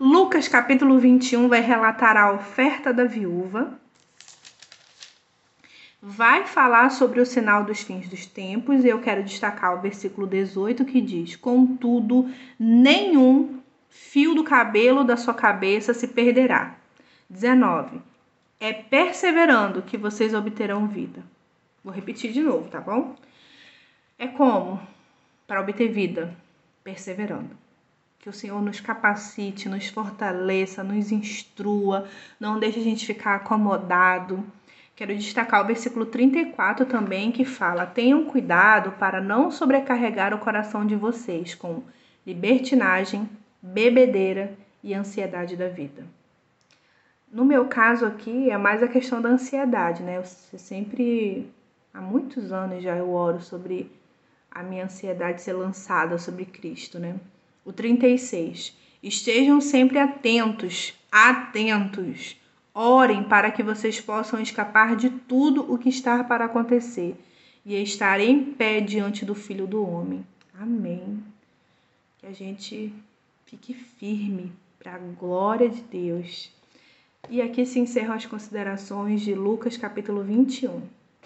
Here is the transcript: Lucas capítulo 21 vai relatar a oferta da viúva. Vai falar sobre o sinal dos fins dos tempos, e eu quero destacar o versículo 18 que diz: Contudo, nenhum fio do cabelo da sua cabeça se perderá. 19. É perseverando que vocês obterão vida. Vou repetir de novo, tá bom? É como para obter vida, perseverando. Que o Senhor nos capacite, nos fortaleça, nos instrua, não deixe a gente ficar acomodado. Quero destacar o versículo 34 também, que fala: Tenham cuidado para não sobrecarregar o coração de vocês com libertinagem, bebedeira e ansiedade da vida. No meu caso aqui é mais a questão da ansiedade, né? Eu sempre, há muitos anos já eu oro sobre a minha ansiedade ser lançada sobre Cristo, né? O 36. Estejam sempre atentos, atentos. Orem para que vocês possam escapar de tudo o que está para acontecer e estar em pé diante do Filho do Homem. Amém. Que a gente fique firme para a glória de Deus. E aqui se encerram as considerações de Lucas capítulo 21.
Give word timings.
Lucas 0.00 0.48
capítulo 0.48 0.98
21 0.98 1.48
vai 1.48 1.60
relatar 1.60 2.16
a 2.16 2.32
oferta 2.32 2.92
da 2.92 3.04
viúva. 3.04 3.78
Vai 6.00 6.46
falar 6.46 6.90
sobre 6.90 7.20
o 7.20 7.26
sinal 7.26 7.64
dos 7.64 7.82
fins 7.82 8.08
dos 8.08 8.26
tempos, 8.26 8.84
e 8.84 8.88
eu 8.88 9.00
quero 9.00 9.22
destacar 9.22 9.76
o 9.76 9.80
versículo 9.80 10.26
18 10.26 10.84
que 10.84 11.00
diz: 11.00 11.36
Contudo, 11.36 12.28
nenhum 12.58 13.60
fio 13.88 14.34
do 14.34 14.42
cabelo 14.42 15.04
da 15.04 15.16
sua 15.16 15.34
cabeça 15.34 15.94
se 15.94 16.08
perderá. 16.08 16.76
19. 17.28 18.00
É 18.58 18.72
perseverando 18.72 19.82
que 19.82 19.96
vocês 19.96 20.34
obterão 20.34 20.88
vida. 20.88 21.22
Vou 21.84 21.92
repetir 21.92 22.32
de 22.32 22.42
novo, 22.42 22.68
tá 22.68 22.80
bom? 22.80 23.16
É 24.18 24.26
como 24.26 24.80
para 25.46 25.60
obter 25.60 25.88
vida, 25.88 26.36
perseverando. 26.82 27.50
Que 28.22 28.28
o 28.28 28.32
Senhor 28.32 28.62
nos 28.62 28.78
capacite, 28.78 29.68
nos 29.68 29.88
fortaleça, 29.88 30.84
nos 30.84 31.10
instrua, 31.10 32.08
não 32.38 32.60
deixe 32.60 32.78
a 32.78 32.82
gente 32.82 33.04
ficar 33.04 33.34
acomodado. 33.34 34.46
Quero 34.94 35.12
destacar 35.16 35.60
o 35.60 35.66
versículo 35.66 36.06
34 36.06 36.86
também, 36.86 37.32
que 37.32 37.44
fala: 37.44 37.84
Tenham 37.84 38.24
cuidado 38.26 38.92
para 38.92 39.20
não 39.20 39.50
sobrecarregar 39.50 40.32
o 40.32 40.38
coração 40.38 40.86
de 40.86 40.94
vocês 40.94 41.56
com 41.56 41.82
libertinagem, 42.24 43.28
bebedeira 43.60 44.56
e 44.84 44.94
ansiedade 44.94 45.56
da 45.56 45.68
vida. 45.68 46.06
No 47.28 47.44
meu 47.44 47.66
caso 47.66 48.06
aqui 48.06 48.48
é 48.52 48.56
mais 48.56 48.84
a 48.84 48.88
questão 48.88 49.20
da 49.20 49.30
ansiedade, 49.30 50.00
né? 50.00 50.18
Eu 50.18 50.24
sempre, 50.24 51.50
há 51.92 52.00
muitos 52.00 52.52
anos 52.52 52.84
já 52.84 52.96
eu 52.96 53.10
oro 53.10 53.40
sobre 53.40 53.90
a 54.48 54.62
minha 54.62 54.84
ansiedade 54.84 55.42
ser 55.42 55.54
lançada 55.54 56.16
sobre 56.18 56.44
Cristo, 56.44 57.00
né? 57.00 57.18
O 57.64 57.72
36. 57.72 58.76
Estejam 59.02 59.60
sempre 59.60 59.98
atentos, 59.98 60.94
atentos. 61.10 62.36
Orem 62.74 63.24
para 63.24 63.50
que 63.50 63.62
vocês 63.62 64.00
possam 64.00 64.40
escapar 64.40 64.96
de 64.96 65.10
tudo 65.10 65.72
o 65.72 65.76
que 65.76 65.88
está 65.88 66.24
para 66.24 66.46
acontecer 66.46 67.14
e 67.64 67.74
estar 67.82 68.18
em 68.20 68.42
pé 68.42 68.80
diante 68.80 69.24
do 69.24 69.34
Filho 69.34 69.66
do 69.66 69.86
Homem. 69.86 70.24
Amém. 70.58 71.22
Que 72.18 72.26
a 72.26 72.32
gente 72.32 72.92
fique 73.44 73.74
firme 73.74 74.52
para 74.78 74.94
a 74.94 74.98
glória 74.98 75.68
de 75.68 75.82
Deus. 75.82 76.50
E 77.28 77.40
aqui 77.40 77.64
se 77.64 77.78
encerram 77.78 78.14
as 78.14 78.26
considerações 78.26 79.20
de 79.20 79.34
Lucas 79.34 79.76
capítulo 79.76 80.22
21. 80.22 80.82